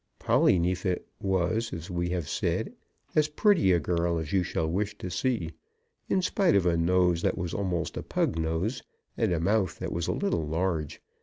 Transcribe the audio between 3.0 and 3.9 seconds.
as pretty a